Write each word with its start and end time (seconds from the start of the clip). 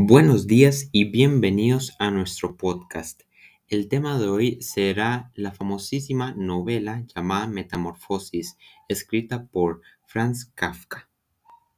Buenos 0.00 0.46
días 0.46 0.88
y 0.92 1.06
bienvenidos 1.06 1.96
a 1.98 2.12
nuestro 2.12 2.56
podcast. 2.56 3.22
El 3.66 3.88
tema 3.88 4.16
de 4.16 4.28
hoy 4.28 4.62
será 4.62 5.32
la 5.34 5.50
famosísima 5.50 6.34
novela 6.36 7.04
llamada 7.12 7.48
Metamorfosis, 7.48 8.56
escrita 8.86 9.46
por 9.46 9.80
Franz 10.06 10.52
Kafka. 10.54 11.10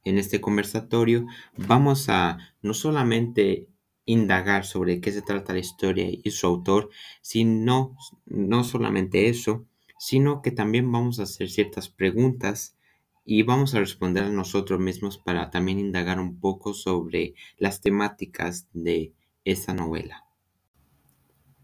En 0.05 0.19
este 0.19 0.39
conversatorio 0.39 1.25
vamos 1.57 2.09
a 2.09 2.37
no 2.61 2.75
solamente 2.75 3.67
indagar 4.05 4.65
sobre 4.65 5.01
qué 5.01 5.11
se 5.11 5.23
trata 5.23 5.53
la 5.53 5.59
historia 5.59 6.05
y 6.11 6.29
su 6.29 6.45
autor, 6.45 6.91
sino 7.23 7.97
no 8.27 8.63
solamente 8.63 9.29
eso, 9.29 9.65
sino 9.97 10.43
que 10.43 10.51
también 10.51 10.91
vamos 10.91 11.19
a 11.19 11.23
hacer 11.23 11.49
ciertas 11.49 11.89
preguntas 11.89 12.77
y 13.23 13.43
vamos 13.43 13.75
a 13.75 13.79
responder 13.79 14.23
a 14.23 14.29
nosotros 14.29 14.79
mismos 14.79 15.17
para 15.17 15.49
también 15.49 15.79
indagar 15.79 16.19
un 16.19 16.39
poco 16.39 16.73
sobre 16.73 17.35
las 17.57 17.81
temáticas 17.81 18.67
de 18.73 19.13
esta 19.45 19.73
novela. 19.73 20.25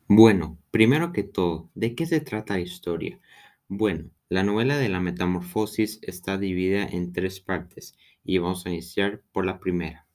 Bueno, 0.07 0.57
primero 0.71 1.11
que 1.11 1.23
todo, 1.23 1.69
¿de 1.75 1.95
qué 1.95 2.05
se 2.05 2.21
trata 2.21 2.53
la 2.53 2.61
historia? 2.61 3.19
Bueno, 3.67 4.09
la 4.29 4.43
novela 4.43 4.77
de 4.77 4.89
la 4.89 4.99
metamorfosis 4.99 5.99
está 6.01 6.37
dividida 6.37 6.85
en 6.85 7.11
tres 7.11 7.39
partes 7.39 7.97
y 8.23 8.37
vamos 8.37 8.65
a 8.65 8.69
iniciar 8.69 9.21
por 9.31 9.45
la 9.45 9.59
primera. 9.59 10.07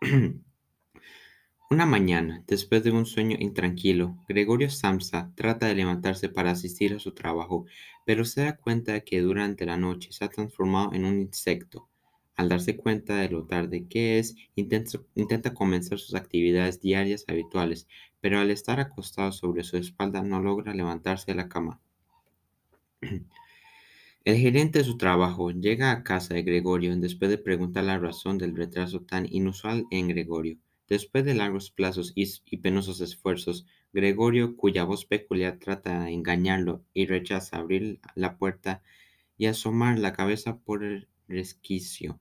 Una 1.68 1.84
mañana, 1.84 2.44
después 2.46 2.84
de 2.84 2.92
un 2.92 3.06
sueño 3.06 3.36
intranquilo, 3.40 4.16
Gregorio 4.28 4.70
Samsa 4.70 5.32
trata 5.34 5.66
de 5.66 5.74
levantarse 5.74 6.28
para 6.28 6.52
asistir 6.52 6.94
a 6.94 7.00
su 7.00 7.10
trabajo, 7.10 7.66
pero 8.04 8.24
se 8.24 8.42
da 8.42 8.56
cuenta 8.56 8.92
de 8.92 9.02
que 9.02 9.20
durante 9.20 9.66
la 9.66 9.76
noche 9.76 10.12
se 10.12 10.24
ha 10.24 10.28
transformado 10.28 10.92
en 10.92 11.04
un 11.04 11.18
insecto. 11.20 11.88
Al 12.36 12.48
darse 12.48 12.76
cuenta 12.76 13.16
de 13.16 13.30
lo 13.30 13.46
tarde 13.46 13.88
que 13.88 14.20
es, 14.20 14.36
intenta, 14.54 15.54
comenzar 15.54 15.98
sus 15.98 16.14
actividades 16.14 16.80
diarias 16.80 17.24
habituales, 17.26 17.88
pero 18.20 18.38
al 18.38 18.52
estar 18.52 18.78
acostado 18.78 19.32
sobre 19.32 19.64
su 19.64 19.76
espalda 19.76 20.22
no 20.22 20.40
logra 20.40 20.72
levantarse 20.72 21.32
de 21.32 21.34
la 21.34 21.48
cama. 21.48 21.80
El 24.24 24.36
gerente 24.36 24.78
de 24.78 24.84
su 24.84 24.96
trabajo 24.96 25.50
llega 25.50 25.90
a 25.90 26.04
casa 26.04 26.34
de 26.34 26.44
Gregorio 26.44 26.96
después 26.96 27.28
de 27.28 27.38
preguntar 27.38 27.82
la 27.82 27.98
razón 27.98 28.38
del 28.38 28.54
retraso 28.54 29.00
tan 29.00 29.26
inusual 29.28 29.86
en 29.90 30.06
Gregorio. 30.06 30.58
Después 30.88 31.24
de 31.24 31.34
largos 31.34 31.70
plazos 31.72 32.12
y, 32.14 32.56
penosos 32.58 33.00
esfuerzos, 33.00 33.66
Gregorio, 33.92 34.56
cuya 34.56 34.84
voz 34.84 35.04
peculiar 35.04 35.58
trata 35.58 36.04
de 36.04 36.12
engañarlo 36.12 36.84
y 36.94 37.06
rechaza 37.06 37.56
abrir 37.56 37.98
la 38.14 38.38
puerta 38.38 38.82
y 39.36 39.46
asomar 39.46 39.98
la 39.98 40.12
cabeza 40.12 40.58
por 40.58 40.84
el 40.84 41.08
resquicio. 41.26 42.20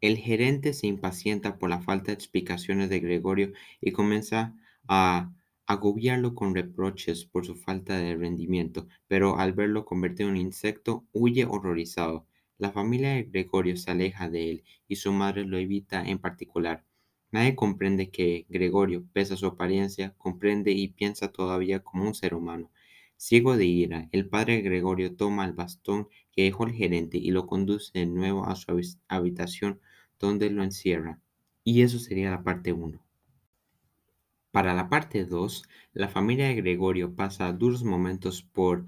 El 0.00 0.16
gerente 0.18 0.74
se 0.74 0.86
impacienta 0.86 1.58
por 1.58 1.70
la 1.70 1.80
falta 1.80 2.06
de 2.06 2.12
explicaciones 2.12 2.88
de 2.88 3.00
Gregorio 3.00 3.52
y 3.80 3.90
comienza 3.90 4.54
a 4.86 5.32
agobiarlo 5.66 6.36
con 6.36 6.54
reproches 6.54 7.24
por 7.24 7.44
su 7.44 7.56
falta 7.56 7.96
de 7.98 8.14
rendimiento, 8.14 8.86
pero 9.08 9.38
al 9.38 9.54
verlo 9.54 9.84
convertido 9.84 10.28
en 10.28 10.36
insecto, 10.36 11.04
huye 11.12 11.46
horrorizado. 11.46 12.28
La 12.58 12.70
familia 12.70 13.14
de 13.14 13.24
Gregorio 13.24 13.76
se 13.76 13.90
aleja 13.90 14.30
de 14.30 14.50
él 14.50 14.64
y 14.86 14.96
su 14.96 15.12
madre 15.12 15.44
lo 15.44 15.58
evita 15.58 16.04
en 16.04 16.18
particular. 16.18 16.84
Nadie 17.34 17.56
comprende 17.56 18.10
que 18.10 18.46
Gregorio, 18.48 19.04
pese 19.12 19.34
a 19.34 19.36
su 19.36 19.46
apariencia, 19.46 20.14
comprende 20.18 20.70
y 20.70 20.86
piensa 20.86 21.32
todavía 21.32 21.80
como 21.80 22.04
un 22.04 22.14
ser 22.14 22.32
humano. 22.32 22.70
Ciego 23.16 23.56
de 23.56 23.66
ira, 23.66 24.08
el 24.12 24.28
padre 24.28 24.60
Gregorio 24.60 25.16
toma 25.16 25.44
el 25.44 25.52
bastón 25.52 26.08
que 26.30 26.44
dejó 26.44 26.64
el 26.64 26.74
gerente 26.74 27.18
y 27.18 27.32
lo 27.32 27.48
conduce 27.48 27.90
de 27.92 28.06
nuevo 28.06 28.46
a 28.46 28.54
su 28.54 28.80
habitación 29.08 29.80
donde 30.20 30.48
lo 30.48 30.62
encierra. 30.62 31.18
Y 31.64 31.82
eso 31.82 31.98
sería 31.98 32.30
la 32.30 32.44
parte 32.44 32.72
1. 32.72 33.04
Para 34.52 34.72
la 34.72 34.88
parte 34.88 35.24
2, 35.24 35.64
la 35.92 36.06
familia 36.06 36.46
de 36.46 36.54
Gregorio 36.54 37.16
pasa 37.16 37.52
duros 37.52 37.82
momentos 37.82 38.44
por 38.44 38.86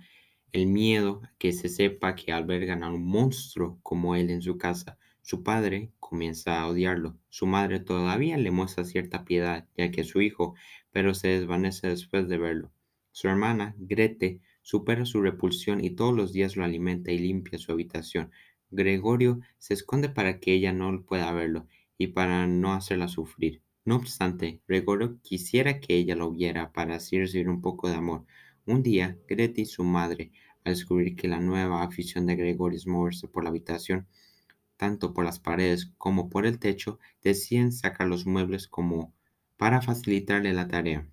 el 0.52 0.68
miedo 0.68 1.20
que 1.38 1.52
se 1.52 1.68
sepa 1.68 2.14
que 2.14 2.30
albergan 2.30 2.84
a 2.84 2.92
un 2.92 3.04
monstruo 3.04 3.80
como 3.82 4.14
él 4.14 4.30
en 4.30 4.40
su 4.40 4.56
casa. 4.56 4.98
Su 5.28 5.42
padre 5.42 5.90
comienza 5.98 6.60
a 6.60 6.68
odiarlo. 6.68 7.18
Su 7.30 7.48
madre 7.48 7.80
todavía 7.80 8.36
le 8.36 8.52
muestra 8.52 8.84
cierta 8.84 9.24
piedad, 9.24 9.66
ya 9.76 9.90
que 9.90 10.02
es 10.02 10.06
su 10.06 10.20
hijo, 10.20 10.54
pero 10.92 11.14
se 11.14 11.26
desvanece 11.26 11.88
después 11.88 12.28
de 12.28 12.38
verlo. 12.38 12.70
Su 13.10 13.26
hermana, 13.26 13.74
Grete, 13.76 14.40
supera 14.62 15.04
su 15.04 15.20
repulsión 15.20 15.82
y 15.84 15.90
todos 15.90 16.14
los 16.14 16.32
días 16.32 16.54
lo 16.54 16.64
alimenta 16.64 17.10
y 17.10 17.18
limpia 17.18 17.58
su 17.58 17.72
habitación. 17.72 18.30
Gregorio 18.70 19.40
se 19.58 19.74
esconde 19.74 20.08
para 20.08 20.38
que 20.38 20.52
ella 20.52 20.72
no 20.72 21.02
pueda 21.02 21.32
verlo 21.32 21.66
y 21.98 22.06
para 22.06 22.46
no 22.46 22.72
hacerla 22.72 23.08
sufrir. 23.08 23.62
No 23.84 23.96
obstante, 23.96 24.60
Gregorio 24.68 25.18
quisiera 25.22 25.80
que 25.80 25.96
ella 25.96 26.14
lo 26.14 26.30
viera 26.30 26.72
para 26.72 26.94
así 26.94 27.18
recibir 27.18 27.48
un 27.48 27.62
poco 27.62 27.88
de 27.88 27.96
amor. 27.96 28.24
Un 28.64 28.84
día, 28.84 29.18
Grete 29.26 29.62
y 29.62 29.66
su 29.66 29.82
madre, 29.82 30.30
al 30.62 30.74
descubrir 30.74 31.16
que 31.16 31.26
la 31.26 31.40
nueva 31.40 31.82
afición 31.82 32.26
de 32.26 32.36
Gregorio 32.36 32.76
es 32.76 32.86
moverse 32.86 33.26
por 33.26 33.42
la 33.42 33.50
habitación, 33.50 34.06
tanto 34.76 35.14
por 35.14 35.24
las 35.24 35.38
paredes 35.40 35.92
como 35.98 36.28
por 36.28 36.46
el 36.46 36.58
techo, 36.58 36.98
deciden 37.22 37.72
sacar 37.72 38.08
los 38.08 38.26
muebles 38.26 38.68
como 38.68 39.14
para 39.56 39.82
facilitarle 39.82 40.52
la 40.52 40.68
tarea. 40.68 41.08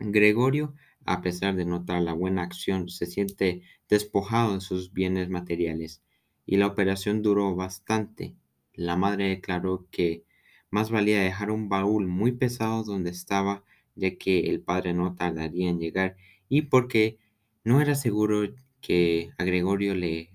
Gregorio, 0.00 0.74
a 1.04 1.22
pesar 1.22 1.56
de 1.56 1.64
notar 1.64 2.02
la 2.02 2.12
buena 2.12 2.42
acción, 2.42 2.88
se 2.88 3.06
siente 3.06 3.62
despojado 3.88 4.54
de 4.54 4.60
sus 4.60 4.92
bienes 4.92 5.28
materiales 5.28 6.02
y 6.46 6.56
la 6.56 6.66
operación 6.66 7.22
duró 7.22 7.54
bastante. 7.54 8.34
La 8.74 8.96
madre 8.96 9.28
declaró 9.28 9.86
que 9.90 10.24
más 10.70 10.90
valía 10.90 11.20
dejar 11.22 11.50
un 11.50 11.68
baúl 11.68 12.06
muy 12.06 12.32
pesado 12.32 12.84
donde 12.84 13.10
estaba, 13.10 13.64
ya 13.94 14.16
que 14.16 14.50
el 14.50 14.60
padre 14.60 14.94
no 14.94 15.14
tardaría 15.14 15.68
en 15.70 15.80
llegar 15.80 16.16
y 16.48 16.62
porque 16.62 17.18
no 17.64 17.80
era 17.80 17.94
seguro 17.94 18.48
que 18.80 19.32
a 19.38 19.44
Gregorio 19.44 19.94
le 19.94 20.30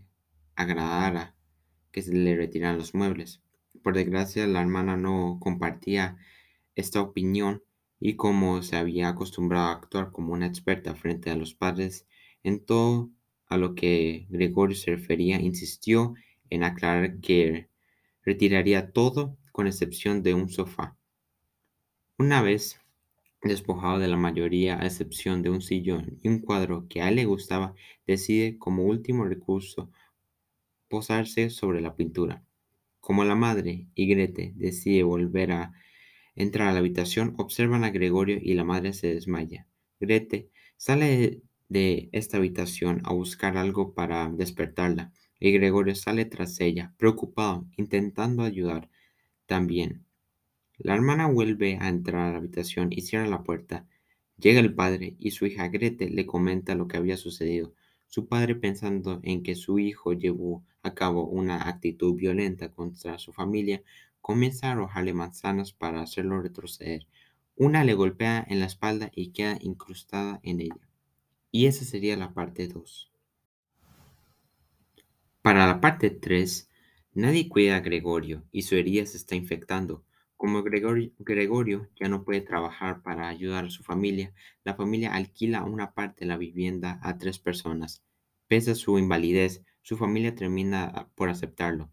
agradara 0.56 1.33
que 1.94 2.02
se 2.02 2.12
le 2.12 2.36
retiraran 2.36 2.78
los 2.78 2.94
muebles. 2.94 3.42
Por 3.82 3.96
desgracia, 3.96 4.46
la 4.48 4.60
hermana 4.60 4.98
no 4.98 5.38
compartía 5.40 6.18
esta 6.76 7.02
opinión 7.02 7.64
y 8.00 8.16
como 8.16 8.62
se 8.64 8.76
había 8.76 9.08
acostumbrado 9.08 9.68
a 9.68 9.74
actuar 9.74 10.12
como 10.12 10.34
una 10.34 10.48
experta 10.48 10.96
frente 10.96 11.30
a 11.30 11.38
los 11.38 11.54
padres 11.54 12.06
en 12.44 12.60
todo 12.60 13.10
a 13.48 13.56
lo 13.56 13.76
que 13.76 14.26
Gregorio 14.30 14.76
se 14.76 14.92
refería, 14.92 15.40
insistió 15.40 16.16
en 16.50 16.64
aclarar 16.64 17.20
que 17.22 17.70
retiraría 18.24 18.92
todo 18.92 19.38
con 19.52 19.68
excepción 19.68 20.24
de 20.24 20.34
un 20.34 20.50
sofá. 20.50 20.98
Una 22.18 22.42
vez 22.42 22.80
despojado 23.44 24.00
de 24.00 24.08
la 24.08 24.18
mayoría 24.18 24.80
a 24.80 24.86
excepción 24.86 25.42
de 25.42 25.50
un 25.50 25.62
sillón 25.62 26.18
y 26.22 26.30
un 26.30 26.40
cuadro 26.40 26.88
que 26.88 27.02
a 27.02 27.10
él 27.10 27.16
le 27.16 27.26
gustaba, 27.26 27.76
decide 28.08 28.58
como 28.58 28.84
último 28.84 29.26
recurso 29.26 29.92
posarse 30.94 31.50
sobre 31.50 31.82
la 31.82 31.96
pintura. 31.96 32.44
Como 33.00 33.26
la 33.26 33.34
madre 33.34 33.88
y 33.96 34.06
Grete 34.06 34.54
decide 34.56 35.02
volver 35.02 35.52
a 35.52 35.74
entrar 36.36 36.68
a 36.68 36.72
la 36.72 36.78
habitación, 36.78 37.34
observan 37.40 37.84
a 37.84 37.90
Gregorio 37.90 38.38
y 38.40 38.54
la 38.54 38.64
madre 38.64 38.94
se 38.94 39.08
desmaya. 39.08 39.68
Grete 40.00 40.52
sale 40.78 41.42
de 41.68 42.10
esta 42.12 42.38
habitación 42.38 43.02
a 43.06 43.12
buscar 43.12 43.58
algo 43.58 43.96
para 43.96 44.30
despertarla 44.30 45.12
y 45.40 45.52
Gregorio 45.52 45.96
sale 45.96 46.26
tras 46.26 46.60
ella, 46.60 46.94
preocupado, 46.98 47.66
intentando 47.76 48.44
ayudar 48.44 48.88
también. 49.48 50.06
La 50.78 50.94
hermana 50.94 51.26
vuelve 51.26 51.80
a 51.82 51.90
entrar 51.90 52.28
a 52.28 52.32
la 52.34 52.38
habitación 52.38 52.90
y 52.92 53.02
cierra 53.02 53.26
la 53.26 53.42
puerta. 53.42 53.88
Llega 54.38 54.60
el 54.60 54.76
padre 54.76 55.16
y 55.18 55.32
su 55.32 55.48
hija 55.48 55.70
Grete 55.70 56.12
le 56.12 56.28
comenta 56.28 56.76
lo 56.76 56.88
que 56.88 56.98
había 56.98 57.18
sucedido. 57.18 57.74
Su 58.14 58.28
padre, 58.28 58.54
pensando 58.54 59.20
en 59.24 59.42
que 59.42 59.56
su 59.56 59.80
hijo 59.80 60.14
llevó 60.14 60.64
a 60.84 60.94
cabo 60.94 61.26
una 61.26 61.68
actitud 61.68 62.14
violenta 62.14 62.70
contra 62.70 63.18
su 63.18 63.34
familia, 63.34 63.82
comienza 64.22 64.68
a 64.68 64.74
arrojarle 64.74 65.16
manzanas 65.16 65.74
para 65.74 66.04
hacerlo 66.04 66.40
retroceder. 66.40 67.08
Una 67.56 67.84
le 67.84 67.96
golpea 67.96 68.46
en 68.48 68.60
la 68.60 68.68
espalda 68.68 69.10
y 69.16 69.30
queda 69.30 69.58
incrustada 69.62 70.40
en 70.44 70.62
ella. 70.62 70.88
Y 71.50 71.66
esa 71.66 71.86
sería 71.86 72.16
la 72.16 72.36
parte 72.36 72.68
2. 72.68 73.12
Para 75.42 75.66
la 75.66 75.82
parte 75.82 76.12
3, 76.12 76.70
nadie 77.16 77.50
cuida 77.50 77.78
a 77.78 77.80
Gregorio 77.80 78.44
y 78.52 78.62
su 78.62 78.76
herida 78.76 79.08
se 79.08 79.18
está 79.18 79.34
infectando. 79.34 80.04
Como 80.44 80.62
Gregorio, 80.62 81.90
ya 81.96 82.10
no 82.10 82.26
puede 82.26 82.42
trabajar 82.42 83.02
para 83.02 83.30
ayudar 83.30 83.64
a 83.64 83.70
su 83.70 83.82
familia, 83.82 84.34
la 84.66 84.76
familia 84.76 85.14
alquila 85.14 85.64
una 85.64 85.94
parte 85.94 86.26
de 86.26 86.26
la 86.26 86.36
vivienda 86.36 87.00
a 87.02 87.18
tres 87.18 87.40
personas. 87.40 88.04
Pese 88.50 88.72
a 88.72 88.76
su 88.76 89.00
invalidez, 89.00 89.64
su 89.84 89.96
familia 89.96 90.36
termina 90.36 91.08
por 91.16 91.30
aceptarlo. 91.30 91.92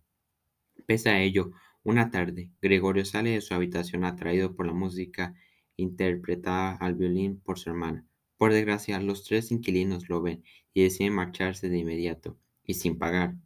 Pese 0.85 1.11
a 1.11 1.23
ello, 1.23 1.53
una 1.85 2.11
tarde, 2.11 2.51
Gregorio 2.61 3.05
sale 3.05 3.31
de 3.31 3.41
su 3.41 3.55
habitación 3.55 4.05
atraído 4.05 4.57
por 4.57 4.67
la 4.67 4.73
música 4.73 5.33
interpretada 5.77 6.73
al 6.73 6.97
violín 6.97 7.39
por 7.39 7.57
su 7.57 7.71
hermana. 7.71 8.05
Por 8.37 8.53
desgracia, 8.53 8.99
los 8.99 9.23
tres 9.23 9.53
inquilinos 9.53 10.09
lo 10.09 10.23
ven 10.23 10.43
y 10.75 10.83
deciden 10.83 11.15
marcharse 11.15 11.69
de 11.69 11.79
inmediato, 11.79 12.37
y 12.65 12.75
sin 12.75 12.99
pagar. 12.99 13.37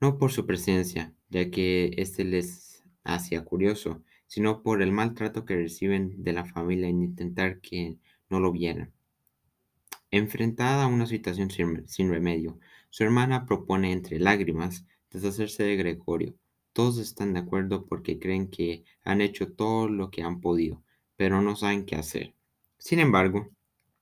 No 0.00 0.18
por 0.18 0.32
su 0.32 0.44
presencia, 0.44 1.14
ya 1.28 1.52
que 1.52 1.92
éste 1.98 2.24
les 2.24 2.82
hacía 3.04 3.44
curioso, 3.44 4.02
sino 4.28 4.62
por 4.62 4.82
el 4.82 4.92
maltrato 4.92 5.44
que 5.44 5.56
reciben 5.56 6.22
de 6.22 6.32
la 6.32 6.44
familia 6.44 6.88
en 6.88 7.02
intentar 7.02 7.60
que 7.60 7.96
no 8.30 8.38
lo 8.38 8.52
vieran. 8.52 8.92
Enfrentada 10.10 10.84
a 10.84 10.86
una 10.86 11.06
situación 11.06 11.50
sin, 11.50 12.10
remedio, 12.10 12.58
su 12.90 13.04
hermana 13.04 13.46
propone 13.46 13.90
entre 13.90 14.18
lágrimas 14.20 14.86
deshacerse 15.10 15.64
de 15.64 15.76
Gregorio. 15.76 16.34
Todos 16.72 16.98
están 16.98 17.32
de 17.32 17.40
acuerdo 17.40 17.86
porque 17.86 18.18
creen 18.18 18.48
que 18.48 18.84
han 19.02 19.20
hecho 19.20 19.52
todo 19.52 19.88
lo 19.88 20.10
que 20.10 20.22
han 20.22 20.40
podido, 20.40 20.82
pero 21.16 21.42
no 21.42 21.56
saben 21.56 21.84
qué 21.84 21.96
hacer. 21.96 22.34
Sin 22.78 23.00
embargo, 23.00 23.50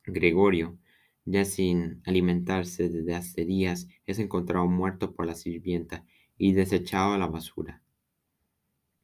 Gregorio, 0.04 0.78
ya 1.24 1.44
sin 1.44 2.02
alimentarse 2.04 2.88
desde 2.88 3.14
hace 3.14 3.44
días, 3.44 3.88
es 4.06 4.18
encontrado 4.18 4.66
muerto 4.68 5.12
por 5.14 5.26
la 5.26 5.34
sirvienta 5.34 6.04
y 6.36 6.52
desechado 6.52 7.14
a 7.14 7.18
la 7.18 7.26
basura. 7.26 7.82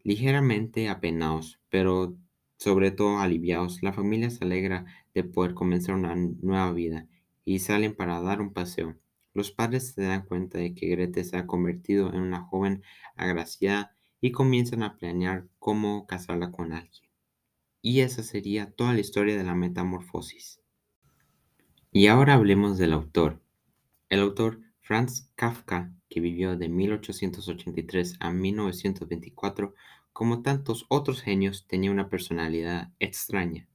Ligeramente 0.04 0.88
apenados, 0.88 1.61
pero 1.68 2.16
sobre 2.56 2.90
todo 2.90 3.18
aliviados, 3.18 3.82
la 3.82 3.92
familia 3.92 4.30
se 4.30 4.44
alegra 4.44 4.87
de 5.14 5.25
poder 5.25 5.54
comenzar 5.54 5.94
una 5.94 6.14
nueva 6.14 6.73
vida 6.73 7.09
y 7.44 7.59
salen 7.59 7.94
para 7.94 8.21
dar 8.21 8.40
un 8.40 8.52
paseo. 8.52 8.97
Los 9.35 9.50
padres 9.50 9.92
se 9.92 10.02
dan 10.02 10.26
cuenta 10.26 10.59
de 10.59 10.75
que 10.75 10.88
Grete 10.88 11.25
se 11.25 11.37
ha 11.37 11.47
convertido 11.47 12.12
en 12.12 12.21
una 12.21 12.42
joven 12.42 12.82
agraciada 13.16 13.94
y 14.21 14.30
comienzan 14.30 14.82
a 14.82 14.97
planear 14.97 15.49
cómo 15.59 16.06
casarla 16.06 16.52
con 16.52 16.73
alguien. 16.73 17.11
Y 17.80 18.00
esa 18.00 18.23
sería 18.23 18.71
toda 18.71 18.92
la 18.92 19.00
historia 19.00 19.37
de 19.37 19.44
la 19.44 19.54
metamorfosis. 19.54 20.61
Y 21.90 22.06
ahora 22.06 22.35
hablemos 22.35 22.78
del 22.78 22.92
autor. 22.92 23.42
El 24.09 24.21
autor 24.21 24.61
Franz 24.93 25.31
Kafka, 25.37 25.91
que 26.11 26.21
vivió 26.21 26.55
de 26.59 26.69
1883 26.69 28.19
a 28.21 28.31
1924, 28.31 29.73
como 30.13 30.43
tantos 30.43 30.85
otros 30.91 31.23
genios, 31.23 31.67
tenía 31.67 31.91
una 31.91 32.11
personalidad 32.11 32.93
extraña. 32.99 33.67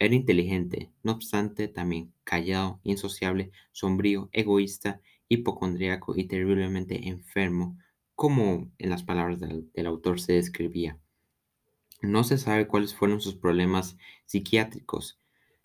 Era 0.00 0.16
inteligente, 0.16 0.90
no 1.04 1.12
obstante, 1.12 1.68
también 1.68 2.12
callado, 2.24 2.80
insociable, 2.82 3.52
sombrío, 3.70 4.30
egoísta, 4.32 5.00
hipocondríaco 5.28 6.16
y 6.16 6.24
terriblemente 6.24 7.06
enfermo, 7.08 7.78
como 8.16 8.68
en 8.78 8.90
las 8.90 9.04
palabras 9.04 9.38
del, 9.38 9.70
del 9.74 9.86
autor 9.86 10.18
se 10.18 10.32
describía. 10.32 10.98
No 12.02 12.24
se 12.24 12.36
sabe 12.36 12.66
cuáles 12.66 12.96
fueron 12.96 13.20
sus 13.20 13.36
problemas 13.36 13.96
psiquiátricos. 14.26 15.20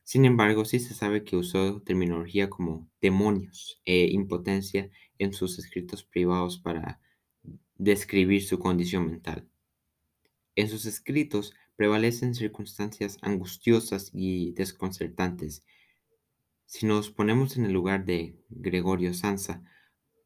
Sin 0.09 0.25
embargo, 0.25 0.65
sí 0.65 0.79
se 0.79 0.95
sabe 0.95 1.23
que 1.23 1.37
usó 1.37 1.83
terminología 1.83 2.49
como 2.49 2.89
demonios 2.99 3.79
e 3.85 4.07
impotencia 4.07 4.89
en 5.19 5.33
sus 5.33 5.59
escritos 5.59 6.03
privados 6.03 6.57
para 6.57 6.99
describir 7.75 8.43
su 8.43 8.57
condición 8.57 9.05
mental. 9.05 9.47
En 10.55 10.67
sus 10.67 10.87
escritos 10.87 11.53
prevalecen 11.75 12.33
circunstancias 12.33 13.19
angustiosas 13.21 14.09
y 14.11 14.53
desconcertantes. 14.53 15.63
Si 16.65 16.87
nos 16.87 17.11
ponemos 17.11 17.55
en 17.55 17.65
el 17.65 17.73
lugar 17.73 18.03
de 18.03 18.35
Gregorio 18.49 19.13
Sansa, 19.13 19.61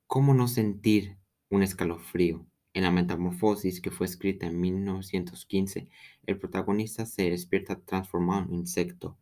¿cómo 0.08 0.34
no 0.34 0.48
sentir 0.48 1.18
un 1.50 1.62
escalofrío? 1.62 2.46
En 2.74 2.84
la 2.84 2.92
Metamorfosis, 2.92 3.82
que 3.82 3.92
fue 3.92 4.06
escrita 4.06 4.48
en 4.48 4.62
1915, 4.62 5.90
el 6.26 6.40
protagonista 6.40 7.06
se 7.06 7.30
despierta 7.30 7.82
transformado 7.82 8.46
en 8.46 8.54
insecto. 8.54 9.18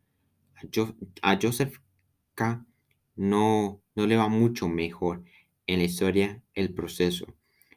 A, 1.22 1.38
Joseph 1.40 1.78
K. 2.34 2.64
No, 3.16 3.82
no 3.94 4.06
le 4.06 4.16
va 4.16 4.28
mucho 4.28 4.68
mejor 4.68 5.24
en 5.66 5.78
la 5.78 5.84
historia 5.84 6.42
el 6.54 6.72
proceso. 6.74 7.26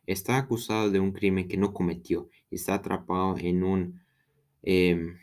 Está 0.05 0.37
acusado 0.37 0.91
de 0.91 0.99
un 0.99 1.11
crimen 1.11 1.47
que 1.47 1.57
no 1.57 1.73
cometió 1.73 2.29
y 2.49 2.55
está 2.55 2.75
atrapado 2.75 3.37
en 3.37 3.63
un, 3.63 4.01
em, 4.63 5.17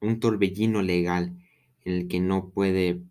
un 0.00 0.20
torbellino 0.20 0.82
legal 0.82 1.36
en 1.84 1.92
el 1.94 2.08
que 2.08 2.20
no 2.20 2.50
puede 2.50 3.02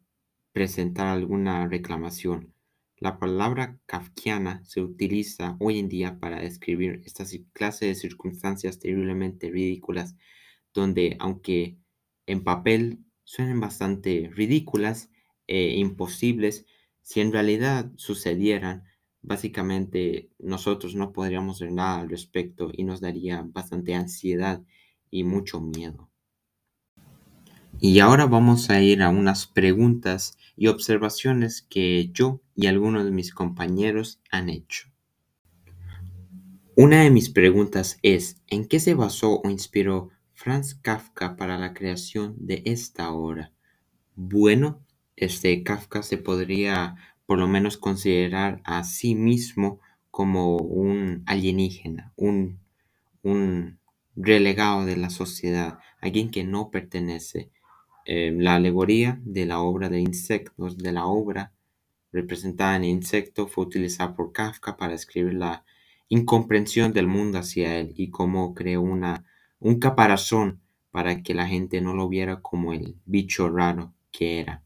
presentar 0.53 1.07
alguna 1.07 1.67
reclamación. 1.67 2.53
La 2.99 3.19
palabra 3.19 3.77
kafkiana 3.85 4.63
se 4.65 4.81
utiliza 4.81 5.55
hoy 5.59 5.77
en 5.77 5.87
día 5.87 6.19
para 6.19 6.41
describir 6.41 7.01
esta 7.05 7.25
clase 7.53 7.85
de 7.85 7.95
circunstancias 7.95 8.79
terriblemente 8.79 9.51
ridículas, 9.51 10.15
donde 10.73 11.15
aunque 11.19 11.77
en 12.27 12.43
papel 12.43 12.99
suenen 13.23 13.59
bastante 13.59 14.29
ridículas 14.33 15.09
e 15.47 15.77
imposibles, 15.77 16.65
si 17.01 17.21
en 17.21 17.31
realidad 17.31 17.91
sucedieran, 17.95 18.83
básicamente 19.21 20.29
nosotros 20.39 20.93
no 20.95 21.11
podríamos 21.11 21.57
hacer 21.57 21.71
nada 21.71 22.01
al 22.01 22.09
respecto 22.09 22.69
y 22.73 22.83
nos 22.83 23.01
daría 23.01 23.45
bastante 23.47 23.95
ansiedad 23.95 24.61
y 25.09 25.23
mucho 25.23 25.59
miedo. 25.59 26.09
Y 27.79 27.99
ahora 27.99 28.25
vamos 28.25 28.69
a 28.69 28.81
ir 28.81 29.03
a 29.03 29.09
unas 29.09 29.45
preguntas 29.47 30.37
y 30.55 30.67
observaciones 30.67 31.61
que 31.61 32.09
yo 32.11 32.41
y 32.55 32.67
algunos 32.67 33.05
de 33.05 33.11
mis 33.11 33.33
compañeros 33.33 34.19
han 34.31 34.49
hecho. 34.49 34.89
Una 36.75 37.03
de 37.03 37.11
mis 37.11 37.29
preguntas 37.29 37.99
es, 38.01 38.41
¿en 38.47 38.67
qué 38.67 38.79
se 38.79 38.93
basó 38.95 39.41
o 39.41 39.49
inspiró 39.49 40.09
Franz 40.47 40.75
Kafka 40.75 41.35
para 41.35 41.57
la 41.57 41.73
creación 41.73 42.33
de 42.39 42.61
esta 42.63 43.11
obra? 43.11 43.51
Bueno, 44.15 44.79
este 45.17 45.61
Kafka 45.61 46.03
se 46.03 46.17
podría 46.17 46.95
por 47.25 47.37
lo 47.37 47.49
menos 47.49 47.75
considerar 47.75 48.61
a 48.63 48.85
sí 48.85 49.13
mismo 49.13 49.81
como 50.09 50.55
un 50.55 51.21
alienígena, 51.25 52.13
un, 52.15 52.59
un 53.23 53.77
relegado 54.15 54.85
de 54.85 54.95
la 54.95 55.09
sociedad, 55.09 55.79
alguien 55.99 56.31
que 56.31 56.45
no 56.45 56.71
pertenece. 56.71 57.51
Eh, 58.05 58.33
la 58.33 58.55
alegoría 58.55 59.19
de 59.25 59.45
la 59.45 59.59
obra 59.59 59.89
de 59.89 59.99
insectos, 59.99 60.77
de 60.77 60.93
la 60.93 61.07
obra 61.07 61.51
representada 62.13 62.77
en 62.77 62.85
insecto, 62.85 63.47
fue 63.47 63.65
utilizada 63.65 64.15
por 64.15 64.31
Kafka 64.31 64.77
para 64.77 64.93
escribir 64.93 65.33
la 65.33 65.65
incomprensión 66.07 66.93
del 66.93 67.07
mundo 67.07 67.37
hacia 67.37 67.77
él 67.77 67.93
y 67.97 68.11
cómo 68.11 68.53
creó 68.53 68.81
una, 68.81 69.25
un 69.59 69.79
caparazón 69.79 70.61
para 70.91 71.23
que 71.23 71.33
la 71.33 71.47
gente 71.47 71.81
no 71.81 71.93
lo 71.93 72.09
viera 72.09 72.41
como 72.41 72.73
el 72.73 72.95
bicho 73.05 73.49
raro 73.49 73.93
que 74.11 74.39
era. 74.39 74.63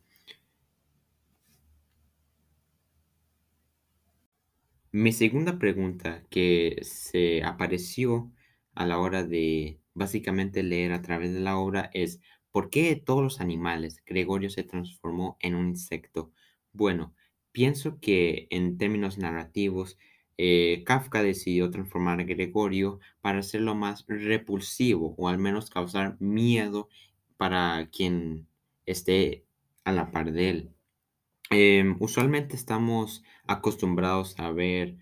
Mi 4.93 5.13
segunda 5.13 5.57
pregunta 5.57 6.23
que 6.29 6.79
se 6.81 7.43
apareció 7.43 8.31
a 8.75 8.85
la 8.85 8.99
hora 8.99 9.23
de 9.23 9.79
básicamente 9.93 10.63
leer 10.63 10.91
a 10.91 11.01
través 11.01 11.33
de 11.33 11.39
la 11.39 11.57
obra 11.57 11.89
es 11.93 12.19
¿por 12.51 12.69
qué 12.69 12.89
de 12.89 12.95
todos 12.97 13.23
los 13.23 13.39
animales 13.41 14.01
Gregorio 14.05 14.49
se 14.49 14.63
transformó 14.63 15.37
en 15.39 15.55
un 15.55 15.69
insecto? 15.69 16.31
Bueno, 16.73 17.15
pienso 17.53 17.99
que 17.99 18.47
en 18.49 18.77
términos 18.77 19.17
narrativos 19.17 19.97
eh, 20.43 20.83
Kafka 20.85 21.21
decidió 21.21 21.69
transformar 21.69 22.19
a 22.19 22.23
Gregorio 22.23 22.99
para 23.21 23.39
hacerlo 23.39 23.75
más 23.75 24.05
repulsivo 24.07 25.13
o 25.15 25.27
al 25.27 25.37
menos 25.37 25.69
causar 25.69 26.17
miedo 26.19 26.89
para 27.37 27.89
quien 27.91 28.47
esté 28.87 29.45
a 29.83 29.91
la 29.91 30.09
par 30.09 30.31
de 30.31 30.49
él. 30.49 30.71
Em, 31.51 31.95
usualmente 31.99 32.55
estamos 32.55 33.23
acostumbrados 33.45 34.39
a 34.39 34.51
ver 34.51 34.97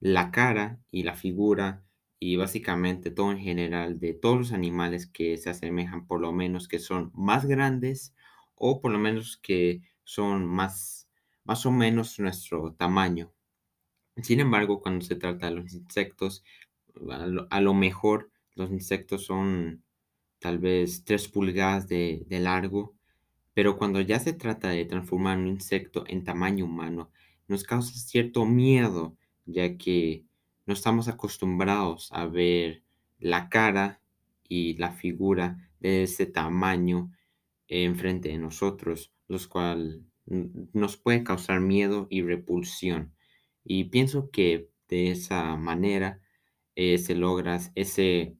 la 0.00 0.30
cara 0.30 0.80
y 0.92 1.02
la 1.02 1.16
figura 1.16 1.84
y 2.20 2.36
básicamente 2.36 3.10
todo 3.10 3.32
en 3.32 3.38
general 3.40 3.98
de 3.98 4.14
todos 4.14 4.38
los 4.38 4.52
animales 4.52 5.08
que 5.08 5.36
se 5.38 5.50
asemejan, 5.50 6.06
por 6.06 6.20
lo 6.20 6.32
menos 6.32 6.68
que 6.68 6.78
son 6.78 7.10
más 7.14 7.46
grandes 7.46 8.14
o 8.54 8.80
por 8.80 8.92
lo 8.92 9.00
menos 9.00 9.38
que 9.38 9.82
son 10.04 10.46
más, 10.46 11.08
más 11.44 11.66
o 11.66 11.72
menos 11.72 12.20
nuestro 12.20 12.74
tamaño. 12.74 13.32
Sin 14.22 14.40
embargo, 14.40 14.80
cuando 14.80 15.04
se 15.04 15.16
trata 15.16 15.46
de 15.46 15.56
los 15.56 15.74
insectos, 15.74 16.44
a 17.50 17.60
lo, 17.60 17.74
mejor 17.74 18.30
los 18.54 18.70
insectos 18.70 19.24
son 19.24 19.82
tal 20.38 20.58
vez 20.58 21.04
3 21.04 21.28
pulgadas 21.28 21.88
de, 21.88 22.24
largo 22.30 22.94
pero 23.54 23.78
cuando 23.78 24.00
ya 24.00 24.18
se 24.18 24.32
trata 24.32 24.70
de 24.70 24.84
transformar 24.84 25.38
un 25.38 25.46
insecto 25.46 26.04
en 26.08 26.24
tamaño 26.24 26.64
humano, 26.64 27.10
nos 27.46 27.62
causa 27.62 27.92
cierto 27.94 28.44
miedo, 28.46 29.16
ya 29.46 29.76
que 29.76 30.24
no 30.66 30.74
estamos 30.74 31.06
acostumbrados 31.06 32.10
a 32.12 32.26
ver 32.26 32.82
la 33.20 33.48
cara 33.48 34.00
y 34.48 34.76
la 34.76 34.90
figura 34.90 35.70
de 35.78 36.02
ese 36.02 36.26
tamaño 36.26 37.12
enfrente 37.68 38.30
de 38.30 38.38
nosotros, 38.38 39.12
los 39.28 39.46
cuales 39.46 40.00
nos 40.26 40.96
puede 40.96 41.22
causar 41.22 41.60
miedo 41.60 42.08
y 42.10 42.22
repulsión. 42.22 43.14
Y 43.64 43.84
pienso 43.84 44.30
que 44.30 44.70
de 44.88 45.10
esa 45.10 45.56
manera 45.56 46.20
eh, 46.76 46.98
se 46.98 47.14
logra 47.14 47.58
ese, 47.74 48.36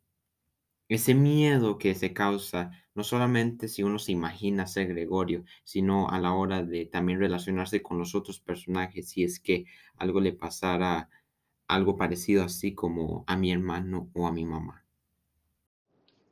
ese 0.88 1.14
miedo 1.14 1.78
que 1.78 1.94
se 1.94 2.12
causa 2.12 2.70
no 2.94 3.02
solamente 3.02 3.68
si 3.68 3.82
uno 3.82 3.98
se 3.98 4.12
imagina 4.12 4.66
ser 4.66 4.88
Gregorio, 4.88 5.44
sino 5.64 6.08
a 6.10 6.20
la 6.20 6.32
hora 6.32 6.62
de 6.62 6.86
también 6.86 7.18
relacionarse 7.18 7.82
con 7.82 7.98
los 7.98 8.14
otros 8.14 8.40
personajes, 8.40 9.08
si 9.08 9.24
es 9.24 9.40
que 9.40 9.66
algo 9.96 10.20
le 10.20 10.32
pasara 10.32 11.10
algo 11.66 11.96
parecido 11.96 12.44
así 12.44 12.74
como 12.74 13.24
a 13.26 13.36
mi 13.36 13.50
hermano 13.52 14.10
o 14.14 14.26
a 14.26 14.32
mi 14.32 14.44
mamá. 14.44 14.84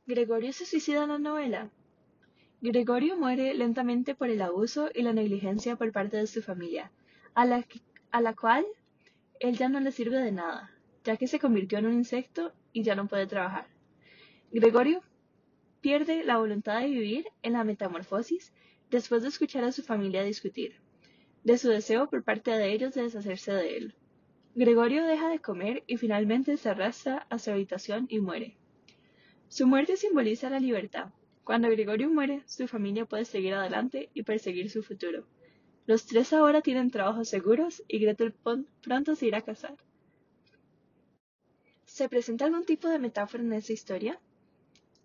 Gregorio 0.05 0.53
se 0.53 0.65
suicida 0.65 1.03
en 1.03 1.09
la 1.09 1.19
novela. 1.19 1.69
Gregorio 2.61 3.17
muere 3.17 3.53
lentamente 3.53 4.15
por 4.15 4.29
el 4.29 4.41
abuso 4.41 4.89
y 4.93 5.01
la 5.01 5.11
negligencia 5.11 5.75
por 5.75 5.91
parte 5.91 6.17
de 6.17 6.27
su 6.27 6.41
familia, 6.41 6.91
a 7.33 7.45
la, 7.45 7.65
a 8.11 8.21
la 8.21 8.33
cual 8.33 8.65
él 9.43 9.57
ya 9.57 9.67
no 9.67 9.81
le 9.81 9.91
sirve 9.91 10.19
de 10.19 10.31
nada, 10.31 10.71
ya 11.03 11.17
que 11.17 11.27
se 11.27 11.37
convirtió 11.37 11.77
en 11.77 11.87
un 11.87 11.93
insecto 11.95 12.53
y 12.71 12.83
ya 12.83 12.95
no 12.95 13.09
puede 13.09 13.27
trabajar. 13.27 13.67
Gregorio 14.51 15.01
pierde 15.81 16.23
la 16.23 16.37
voluntad 16.37 16.79
de 16.79 16.87
vivir 16.87 17.25
en 17.41 17.53
la 17.53 17.65
metamorfosis 17.65 18.53
después 18.89 19.21
de 19.21 19.27
escuchar 19.27 19.65
a 19.65 19.73
su 19.73 19.83
familia 19.83 20.23
discutir, 20.23 20.79
de 21.43 21.57
su 21.57 21.67
deseo 21.67 22.09
por 22.09 22.23
parte 22.23 22.51
de 22.51 22.71
ellos 22.71 22.93
de 22.93 23.03
deshacerse 23.03 23.51
de 23.51 23.75
él. 23.75 23.95
Gregorio 24.55 25.03
deja 25.03 25.27
de 25.27 25.39
comer 25.39 25.83
y 25.87 25.97
finalmente 25.97 26.55
se 26.55 26.69
arrastra 26.69 27.27
a 27.29 27.37
su 27.37 27.51
habitación 27.51 28.05
y 28.09 28.19
muere. 28.19 28.55
Su 29.49 29.67
muerte 29.67 29.97
simboliza 29.97 30.49
la 30.49 30.61
libertad. 30.61 31.09
Cuando 31.43 31.69
Gregorio 31.69 32.09
muere, 32.09 32.43
su 32.45 32.69
familia 32.69 33.05
puede 33.05 33.25
seguir 33.25 33.55
adelante 33.55 34.09
y 34.13 34.23
perseguir 34.23 34.69
su 34.69 34.83
futuro. 34.83 35.27
Los 35.85 36.05
tres 36.05 36.31
ahora 36.31 36.61
tienen 36.61 36.91
trabajos 36.91 37.27
seguros 37.27 37.83
y 37.87 37.99
Gretel 37.99 38.33
pronto 38.81 39.15
se 39.15 39.27
irá 39.27 39.39
a 39.39 39.41
casar. 39.41 39.75
¿Se 41.85 42.07
presenta 42.07 42.45
algún 42.45 42.63
tipo 42.63 42.87
de 42.87 42.99
metáfora 42.99 43.43
en 43.43 43.51
esa 43.51 43.73
historia? 43.73 44.19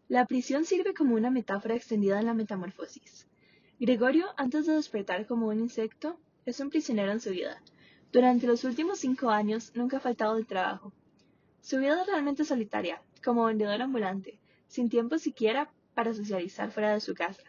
La 0.06 0.26
prisión 0.26 0.64
sirve 0.64 0.94
como 0.94 1.16
una 1.16 1.30
metáfora 1.30 1.74
extendida 1.74 2.20
en 2.20 2.26
la 2.26 2.34
metamorfosis. 2.34 3.26
Gregorio, 3.80 4.26
antes 4.36 4.66
de 4.66 4.74
despertar 4.74 5.26
como 5.26 5.48
un 5.48 5.58
insecto, 5.58 6.18
es 6.46 6.60
un 6.60 6.70
prisionero 6.70 7.12
en 7.12 7.20
su 7.20 7.30
vida. 7.30 7.60
Durante 8.12 8.46
los 8.46 8.64
últimos 8.64 9.00
cinco 9.00 9.30
años 9.30 9.72
nunca 9.74 9.98
ha 9.98 10.00
faltado 10.00 10.38
el 10.38 10.46
trabajo. 10.46 10.92
Su 11.60 11.78
vida 11.78 12.00
es 12.00 12.06
realmente 12.06 12.44
solitaria, 12.44 13.02
como 13.22 13.44
vendedor 13.44 13.82
ambulante, 13.82 14.38
sin 14.68 14.88
tiempo 14.88 15.18
siquiera 15.18 15.70
para 15.94 16.14
socializar 16.14 16.70
fuera 16.70 16.94
de 16.94 17.00
su 17.00 17.14
casa. 17.14 17.47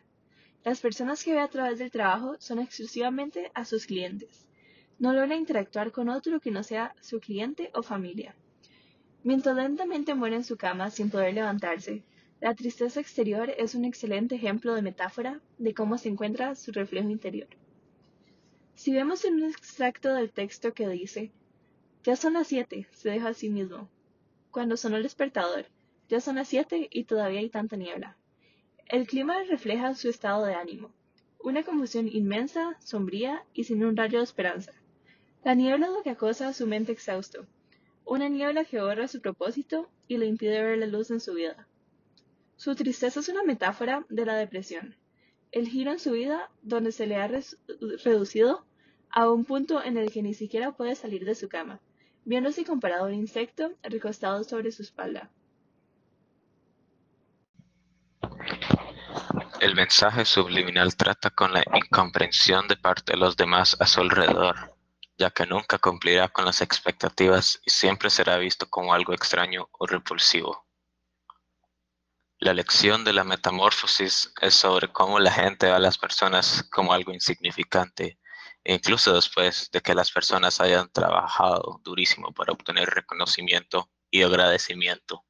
Las 0.65 0.81
personas 0.81 1.23
que 1.23 1.33
ve 1.33 1.39
a 1.39 1.47
través 1.47 1.79
del 1.79 1.89
trabajo 1.89 2.35
son 2.39 2.59
exclusivamente 2.59 3.49
a 3.53 3.63
sus 3.63 3.85
clientes. 3.85 4.45
No 4.99 5.13
logra 5.13 5.37
interactuar 5.37 5.93
con 5.93 6.09
otro 6.09 6.41
que 6.41 6.51
no 6.51 6.63
sea 6.63 6.93
su 6.99 7.21
cliente 7.21 7.71
o 7.73 7.81
familia. 7.81 8.35
Mientras 9.23 9.55
lentamente 9.55 10.15
muere 10.15 10.35
en 10.35 10.43
su 10.43 10.57
cama 10.57 10.91
sin 10.91 11.09
poder 11.09 11.33
levantarse, 11.33 12.03
la 12.41 12.55
tristeza 12.55 12.99
exterior 12.99 13.49
es 13.57 13.73
un 13.73 13.85
excelente 13.85 14.35
ejemplo 14.35 14.75
de 14.75 14.81
metáfora 14.81 15.41
de 15.57 15.73
cómo 15.73 15.97
se 15.97 16.09
encuentra 16.09 16.55
su 16.55 16.71
reflejo 16.71 17.09
interior. 17.09 17.49
Si 18.75 18.93
vemos 18.93 19.25
en 19.25 19.35
un 19.35 19.49
extracto 19.49 20.13
del 20.13 20.31
texto 20.31 20.73
que 20.73 20.87
dice, 20.87 21.31
ya 22.03 22.15
son 22.15 22.33
las 22.33 22.47
siete, 22.47 22.87
se 22.91 23.09
deja 23.09 23.29
a 23.29 23.33
sí 23.33 23.49
mismo. 23.49 23.89
Cuando 24.51 24.77
sonó 24.77 24.97
el 24.97 25.03
despertador, 25.03 25.65
ya 26.07 26.21
son 26.21 26.35
las 26.35 26.47
siete 26.47 26.87
y 26.91 27.03
todavía 27.03 27.39
hay 27.39 27.49
tanta 27.49 27.75
niebla. 27.75 28.18
El 28.89 29.05
clima 29.05 29.43
refleja 29.43 29.93
su 29.93 30.09
estado 30.09 30.43
de 30.45 30.55
ánimo, 30.55 30.91
una 31.43 31.61
confusión 31.61 32.07
inmensa, 32.07 32.75
sombría 32.79 33.45
y 33.53 33.65
sin 33.65 33.85
un 33.85 33.95
rayo 33.95 34.17
de 34.17 34.23
esperanza. 34.23 34.73
La 35.43 35.53
niebla 35.53 35.85
es 35.85 35.93
lo 35.93 36.01
que 36.01 36.09
acosa 36.09 36.53
su 36.53 36.65
mente 36.65 36.91
exhausto, 36.91 37.45
una 38.03 38.29
niebla 38.29 38.65
que 38.65 38.81
borra 38.81 39.07
su 39.07 39.21
propósito 39.21 39.87
y 40.07 40.17
le 40.17 40.25
impide 40.25 40.63
ver 40.63 40.79
la 40.79 40.87
luz 40.87 41.11
en 41.11 41.19
su 41.19 41.35
vida. 41.35 41.67
Su 42.55 42.73
tristeza 42.73 43.19
es 43.19 43.29
una 43.29 43.43
metáfora 43.43 44.07
de 44.09 44.25
la 44.25 44.35
depresión, 44.35 44.95
el 45.51 45.67
giro 45.67 45.91
en 45.91 45.99
su 45.99 46.13
vida 46.13 46.49
donde 46.63 46.91
se 46.91 47.05
le 47.05 47.17
ha 47.17 47.27
reducido 47.27 48.65
a 49.11 49.29
un 49.29 49.45
punto 49.45 49.83
en 49.83 49.97
el 49.97 50.11
que 50.11 50.23
ni 50.23 50.33
siquiera 50.33 50.71
puede 50.71 50.95
salir 50.95 51.25
de 51.25 51.35
su 51.35 51.47
cama, 51.47 51.79
viéndose 52.25 52.65
comparado 52.65 53.05
a 53.05 53.09
un 53.09 53.13
insecto 53.13 53.71
recostado 53.83 54.43
sobre 54.43 54.71
su 54.71 54.81
espalda. 54.81 55.29
El 59.59 59.75
mensaje 59.75 60.23
subliminal 60.23 60.95
trata 60.95 61.31
con 61.31 61.51
la 61.51 61.61
incomprensión 61.73 62.69
de 62.69 62.77
parte 62.77 63.11
de 63.11 63.17
los 63.17 63.35
demás 63.35 63.75
a 63.81 63.87
su 63.87 63.99
alrededor, 63.99 64.73
ya 65.17 65.31
que 65.31 65.45
nunca 65.45 65.77
cumplirá 65.77 66.29
con 66.29 66.45
las 66.45 66.61
expectativas 66.61 67.59
y 67.65 67.69
siempre 67.69 68.09
será 68.09 68.37
visto 68.37 68.69
como 68.69 68.93
algo 68.93 69.13
extraño 69.13 69.67
o 69.73 69.85
repulsivo. 69.85 70.65
La 72.37 72.53
lección 72.53 73.03
de 73.03 73.11
la 73.11 73.25
metamorfosis 73.25 74.33
es 74.39 74.53
sobre 74.53 74.93
cómo 74.93 75.19
la 75.19 75.33
gente 75.33 75.65
ve 75.65 75.73
a 75.73 75.79
las 75.79 75.97
personas 75.97 76.63
como 76.71 76.93
algo 76.93 77.11
insignificante, 77.11 78.17
incluso 78.63 79.13
después 79.13 79.69
de 79.71 79.81
que 79.81 79.93
las 79.93 80.09
personas 80.09 80.61
hayan 80.61 80.89
trabajado 80.89 81.81
durísimo 81.83 82.31
para 82.31 82.53
obtener 82.53 82.89
reconocimiento 82.89 83.89
y 84.09 84.23
agradecimiento. 84.23 85.25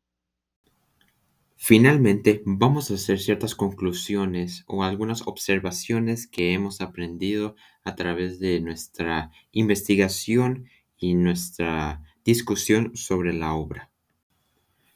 Finalmente, 1.62 2.42
vamos 2.46 2.90
a 2.90 2.94
hacer 2.94 3.20
ciertas 3.20 3.54
conclusiones 3.54 4.64
o 4.66 4.82
algunas 4.82 5.28
observaciones 5.28 6.26
que 6.26 6.54
hemos 6.54 6.80
aprendido 6.80 7.58
a 7.84 7.96
través 7.96 8.40
de 8.40 8.62
nuestra 8.62 9.32
investigación 9.52 10.70
y 10.98 11.16
nuestra 11.16 12.02
discusión 12.24 12.96
sobre 12.96 13.34
la 13.34 13.54
obra. 13.54 13.92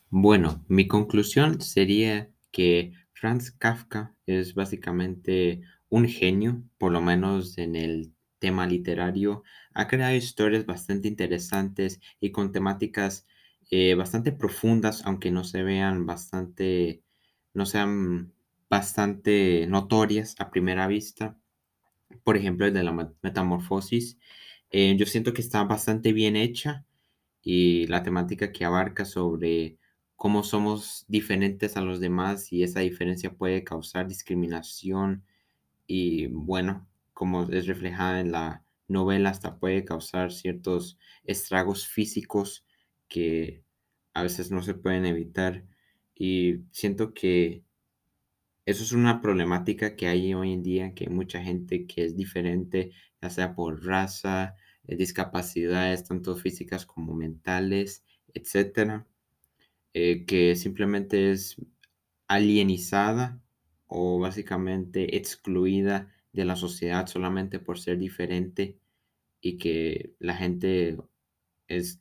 Bueno, 0.10 0.64
mi 0.70 0.88
conclusión 0.88 1.60
sería 1.60 2.32
que 2.52 2.94
Franz 3.12 3.52
Kafka 3.52 4.16
es 4.26 4.56
básicamente 4.56 5.64
un 5.90 6.08
genio, 6.08 6.64
por 6.78 6.94
lo 6.94 7.02
menos 7.02 7.58
en 7.58 7.76
el 7.76 8.14
tema 8.40 8.66
literario. 8.68 9.44
Ha 9.74 9.90
creado 9.90 10.16
historias 10.16 10.66
bastante 10.66 11.10
interesantes 11.10 12.00
y 12.22 12.32
con 12.32 12.54
temáticas 12.54 13.28
eh, 13.70 13.96
bastante 13.96 14.32
profundas, 14.32 15.04
aunque 15.06 15.32
no 15.32 15.44
se 15.44 15.64
vean 15.64 16.06
bastante, 16.06 17.04
no 17.54 17.66
sean 17.66 18.34
bastante 18.70 19.68
notorias 19.68 20.36
a 20.40 20.52
primera 20.52 20.88
vista. 20.88 21.38
Por 22.24 22.38
ejemplo, 22.38 22.66
el 22.66 22.74
de 22.74 22.84
la 22.84 23.14
metamorfosis. 23.22 24.18
Eh, 24.72 24.96
yo 24.98 25.06
siento 25.06 25.34
que 25.34 25.42
está 25.42 25.64
bastante 25.64 26.14
bien 26.14 26.36
hecha 26.36 26.86
y 27.42 27.88
la 27.88 28.04
temática 28.04 28.52
que 28.52 28.66
abarca 28.66 29.06
sobre 29.06 29.78
cómo 30.16 30.44
somos 30.44 31.06
diferentes 31.08 31.78
a 31.78 31.82
los 31.82 32.00
demás 32.00 32.52
y 32.54 32.64
esa 32.64 32.82
diferencia 32.82 33.34
puede 33.34 33.64
causar 33.64 34.08
discriminación 34.08 35.24
y 35.88 36.28
bueno, 36.28 36.88
como 37.14 37.44
es 37.52 37.68
reflejada 37.68 38.20
en 38.20 38.32
la 38.32 38.64
novela, 38.88 39.30
hasta 39.30 39.60
puede 39.60 39.86
causar 39.86 40.32
ciertos 40.32 40.98
estragos 41.26 41.88
físicos 41.88 42.66
que 43.08 43.64
a 44.14 44.24
veces 44.24 44.52
no 44.52 44.64
se 44.64 44.74
pueden 44.76 45.06
evitar 45.06 45.66
y 46.16 46.60
siento 46.72 47.14
que 47.14 47.64
eso 48.66 48.84
es 48.84 48.92
una 48.94 49.22
problemática 49.22 49.96
que 49.96 50.08
hay 50.08 50.34
hoy 50.34 50.54
en 50.54 50.64
día, 50.64 50.94
que 50.94 51.06
hay 51.06 51.10
mucha 51.14 51.44
gente 51.44 51.86
que 51.86 52.06
es 52.06 52.16
diferente, 52.16 52.92
ya 53.22 53.30
sea 53.30 53.56
por 53.56 53.86
raza, 53.86 54.56
eh, 54.86 54.96
discapacidades, 54.96 56.06
tanto 56.06 56.36
físicas 56.38 56.86
como 56.86 57.14
mentales, 57.14 58.06
etcétera, 58.34 59.08
eh, 59.94 60.26
que 60.26 60.56
simplemente 60.56 61.32
es 61.32 61.58
alienizada 62.28 63.42
o 63.88 64.20
básicamente 64.20 65.18
excluida 65.18 66.14
de 66.34 66.46
la 66.46 66.56
sociedad 66.56 67.08
solamente 67.08 67.60
por 67.60 67.80
ser 67.80 67.98
diferente 68.00 68.80
y 69.42 69.58
que 69.58 70.16
la 70.20 70.36
gente 70.36 70.98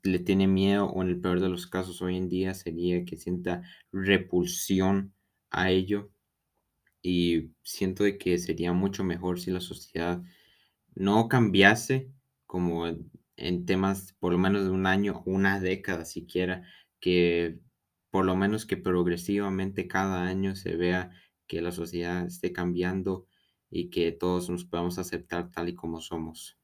le 0.02 0.18
tiene 0.18 0.46
miedo 0.46 0.86
o 0.86 1.02
en 1.02 1.08
el 1.08 1.20
peor 1.20 1.40
de 1.40 1.48
los 1.48 1.66
casos 1.66 2.02
hoy 2.02 2.16
en 2.16 2.28
día 2.28 2.54
sería 2.54 3.04
que 3.04 3.16
sienta 3.16 3.62
repulsión 3.92 5.14
a 5.50 5.70
ello 5.70 6.10
y 7.02 7.52
siento 7.62 8.04
de 8.04 8.18
que 8.18 8.38
sería 8.38 8.72
mucho 8.72 9.04
mejor 9.04 9.40
si 9.40 9.50
la 9.50 9.60
sociedad 9.60 10.22
no 10.94 11.28
cambiase 11.28 12.10
como 12.46 12.86
en, 13.36 13.66
temas 13.66 14.14
por 14.20 14.32
lo 14.32 14.38
menos 14.38 14.64
de 14.64 14.70
un 14.70 14.86
año 14.86 15.22
una 15.26 15.60
década 15.60 16.04
siquiera 16.04 16.64
que 17.00 17.58
por 18.10 18.24
lo 18.24 18.36
menos 18.36 18.66
que 18.66 18.76
progresivamente 18.76 19.88
cada 19.88 20.24
año 20.24 20.54
se 20.54 20.76
vea 20.76 21.10
que 21.46 21.62
la 21.62 21.72
sociedad 21.72 22.26
esté 22.26 22.52
cambiando 22.52 23.26
y 23.70 23.90
que 23.90 24.12
todos 24.12 24.50
nos 24.50 24.64
podamos 24.64 24.98
aceptar 24.98 25.50
tal 25.50 25.70
y 25.70 25.74
como 25.74 26.00
somos. 26.00 26.61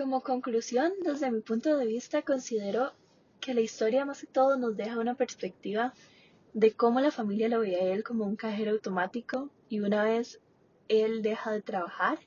Como 0.00 0.22
conclusión, 0.22 0.94
desde 1.04 1.30
mi 1.30 1.42
punto 1.42 1.76
de 1.76 1.84
vista, 1.84 2.22
considero 2.22 2.94
que 3.38 3.52
la 3.52 3.60
historia 3.60 4.06
más 4.06 4.22
que 4.22 4.26
todo 4.26 4.56
nos 4.56 4.74
deja 4.74 4.98
una 4.98 5.14
perspectiva 5.14 5.92
de 6.54 6.72
cómo 6.72 7.00
la 7.00 7.10
familia 7.10 7.50
lo 7.50 7.60
veía 7.60 7.80
a 7.80 7.92
él 7.92 8.02
como 8.02 8.24
un 8.24 8.34
cajero 8.34 8.70
automático 8.70 9.50
y 9.68 9.80
una 9.80 10.02
vez 10.02 10.40
él 10.88 11.20
deja 11.20 11.52
de 11.52 11.60
trabajar, 11.60 12.18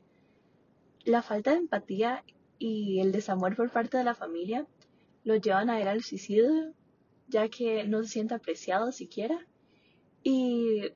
la 1.04 1.24
falta 1.24 1.50
de 1.50 1.58
empatía 1.58 2.24
y 2.60 3.00
el 3.00 3.12
desamor 3.12 3.56
por 3.56 3.72
parte 3.72 3.98
de 3.98 4.04
la 4.04 4.14
familia 4.14 4.68
lo 5.24 5.36
llevan 5.36 5.72
a 5.72 5.82
él 5.82 5.88
al 5.88 6.04
suicidio, 6.04 6.76
ya 7.28 7.50
que 7.50 7.86
no 7.86 8.04
se 8.04 8.10
siente 8.10 8.36
apreciado 8.36 8.92
siquiera. 8.92 9.48
Y 10.22 10.92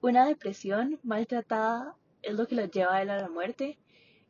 una 0.00 0.26
depresión 0.26 0.98
maltratada 1.02 1.94
es 2.22 2.32
lo 2.32 2.46
que 2.46 2.54
lo 2.54 2.64
lleva 2.64 2.94
a 2.94 3.02
él 3.02 3.10
a 3.10 3.20
la 3.20 3.28
muerte. 3.28 3.78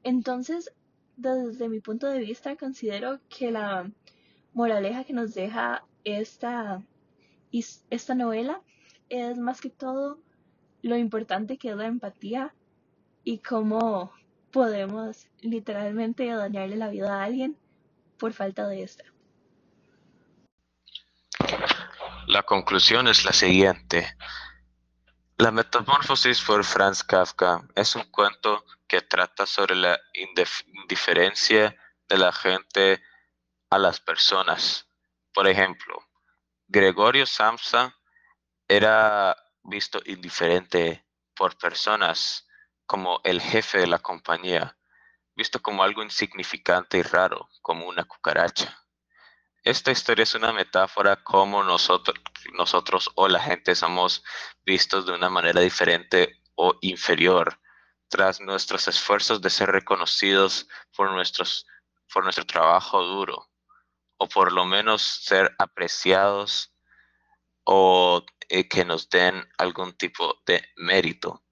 Entonces, 0.03 0.73
desde 1.16 1.68
mi 1.68 1.81
punto 1.81 2.07
de 2.07 2.20
vista, 2.20 2.57
considero 2.57 3.20
que 3.29 3.51
la 3.51 3.90
moraleja 4.53 5.05
que 5.05 5.12
nos 5.12 5.35
deja 5.35 5.85
esta, 6.05 6.83
esta 7.90 8.14
novela 8.14 8.61
es 9.09 9.38
más 9.38 9.61
que 9.61 9.70
todo 9.70 10.18
lo 10.83 10.96
importante 10.96 11.59
que 11.59 11.70
es 11.70 11.77
la 11.77 11.87
empatía 11.87 12.55
y 13.25 13.38
cómo 13.38 14.12
podemos 14.51 15.29
literalmente 15.40 16.27
dañarle 16.27 16.77
la 16.77 16.88
vida 16.88 17.20
a 17.20 17.25
alguien 17.25 17.57
por 18.18 18.33
falta 18.33 18.66
de 18.68 18.83
esta. 18.83 19.05
La 22.27 22.42
conclusión 22.42 23.09
es 23.09 23.25
la 23.25 23.33
siguiente. 23.33 24.16
La 25.42 25.50
Metamorfosis 25.50 26.40
por 26.40 26.62
Franz 26.62 27.02
Kafka 27.02 27.66
es 27.74 27.96
un 27.96 28.05
cuento 28.12 28.64
que 28.87 29.00
trata 29.00 29.44
sobre 29.44 29.74
la 29.74 29.98
indiferencia 30.14 31.76
de 32.09 32.16
la 32.16 32.31
gente 32.31 33.02
a 33.68 33.76
las 33.76 33.98
personas. 33.98 34.87
Por 35.35 35.48
ejemplo, 35.48 35.98
Gregorio 36.68 37.26
Samsa 37.26 37.92
era 38.68 39.37
visto 39.64 40.00
indiferente 40.07 41.05
por 41.35 41.59
personas 41.59 42.46
como 42.87 43.20
el 43.24 43.40
jefe 43.40 43.78
de 43.78 43.88
la 43.88 43.98
compañía, 43.98 44.78
visto 45.35 45.61
como 45.61 45.83
algo 45.83 46.05
insignificante 46.05 46.98
y 46.98 47.02
raro, 47.02 47.48
como 47.62 47.88
una 47.88 48.05
cucaracha. 48.05 48.82
Esta 49.64 49.92
historia 49.92 50.25
es 50.25 50.35
una 50.35 50.53
metáfora 50.53 51.22
como 51.22 51.62
nosotros, 51.62 52.16
nosotros 52.55 53.11
o 53.14 53.29
la 53.29 53.38
gente 53.38 53.77
somos 53.77 54.25
vistos 54.64 55.07
de 55.07 55.12
una 55.12 55.31
manera 55.31 55.61
diferente 55.61 56.42
o 56.57 56.77
inferior 56.81 57.61
tras 58.09 58.40
nuestros 58.40 58.88
esfuerzos 58.88 59.40
de 59.40 59.51
ser 59.51 59.70
reconocidos 59.70 60.68
por, 60.96 61.12
nuestros, 61.12 61.64
por 62.12 62.25
nuestro 62.25 62.44
trabajo 62.44 63.05
duro 63.05 63.51
o 64.16 64.29
por 64.29 64.51
lo 64.53 64.64
menos 64.64 65.01
ser 65.03 65.55
apreciados 65.59 66.75
o 67.62 68.25
eh, 68.48 68.68
que 68.68 68.85
nos 68.85 69.09
den 69.11 69.48
algún 69.59 69.92
tipo 69.92 70.42
de 70.44 70.68
mérito. 70.75 71.44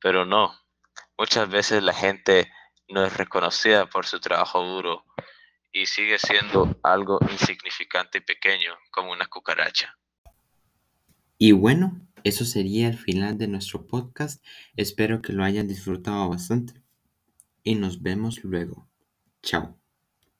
Pero 0.00 0.24
no, 0.24 0.52
muchas 1.16 1.48
veces 1.48 1.80
la 1.84 1.94
gente 1.94 2.52
no 2.88 3.04
es 3.04 3.16
reconocida 3.16 3.86
por 3.86 4.04
su 4.04 4.18
trabajo 4.18 4.64
duro 4.64 5.04
y 5.72 5.86
sigue 5.86 6.18
siendo 6.18 6.78
algo 6.82 7.18
insignificante 7.30 8.18
y 8.18 8.20
pequeño 8.22 8.72
como 8.90 9.12
una 9.12 9.26
cucaracha. 9.26 9.96
Y 11.38 11.52
bueno, 11.52 12.00
eso 12.24 12.44
sería 12.44 12.88
el 12.88 12.98
final 12.98 13.38
de 13.38 13.48
nuestro 13.48 13.86
podcast. 13.86 14.42
Espero 14.76 15.22
que 15.22 15.32
lo 15.32 15.44
hayan 15.44 15.68
disfrutado 15.68 16.28
bastante 16.28 16.82
y 17.62 17.74
nos 17.74 18.02
vemos 18.02 18.42
luego. 18.42 18.88
Chao. 19.42 19.78